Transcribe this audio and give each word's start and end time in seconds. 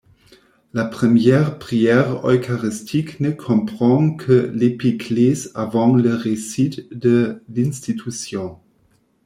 La 0.73 0.85
première 0.85 1.59
prière 1.59 2.27
eucharistique 2.27 3.19
ne 3.19 3.29
comprend 3.29 4.15
que 4.15 4.49
l'épiclèse 4.51 5.51
avant 5.53 5.95
le 5.95 6.15
récit 6.15 6.87
de 6.91 7.43
l'institution. 7.47 8.59